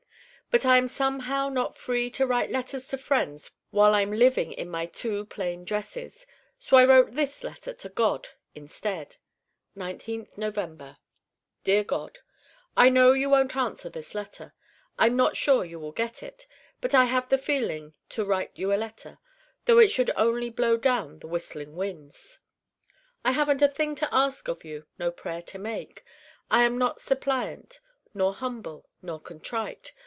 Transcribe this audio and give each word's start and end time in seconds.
But 0.53 0.65
I 0.65 0.75
am 0.75 0.89
somehow 0.89 1.47
not 1.47 1.77
free 1.77 2.09
to 2.09 2.27
write 2.27 2.51
letters 2.51 2.89
to 2.89 2.97
friends 2.97 3.51
while 3.69 3.95
I'm 3.95 4.11
living 4.11 4.51
in 4.51 4.69
my 4.69 4.85
two 4.85 5.25
plain 5.25 5.63
dresses. 5.63 6.27
So 6.59 6.75
I 6.75 6.83
wrote 6.83 7.13
this 7.13 7.41
letter 7.45 7.71
to 7.71 7.87
God 7.87 8.27
instead: 8.53 9.15
19th 9.77 10.37
November. 10.37 10.97
Dear 11.63 11.85
God: 11.85 12.19
I 12.75 12.89
know 12.89 13.13
you 13.13 13.29
won't 13.29 13.55
answer 13.55 13.89
this 13.89 14.13
letter. 14.13 14.53
I'm 14.99 15.15
not 15.15 15.37
sure 15.37 15.63
you 15.63 15.79
will 15.79 15.93
get 15.93 16.21
it. 16.21 16.47
But 16.81 16.93
I 16.93 17.05
have 17.05 17.29
the 17.29 17.37
feeling 17.37 17.93
to 18.09 18.25
write 18.25 18.51
you 18.53 18.73
a 18.73 18.75
letter, 18.75 19.19
though 19.63 19.79
it 19.79 19.87
should 19.87 20.11
only 20.17 20.49
blow 20.49 20.75
down 20.75 21.19
the 21.19 21.29
whistling 21.29 21.77
winds. 21.77 22.41
I 23.23 23.31
haven't 23.31 23.61
a 23.61 23.69
thing 23.69 23.95
to 23.95 24.13
ask 24.13 24.49
of 24.49 24.65
you: 24.65 24.85
no 24.99 25.11
prayer 25.11 25.41
to 25.43 25.57
make. 25.57 26.03
I 26.49 26.63
am 26.63 26.77
not 26.77 26.99
suppliant 26.99 27.79
nor 28.13 28.33
humble 28.33 28.89
nor 29.01 29.21
contrite. 29.21 29.93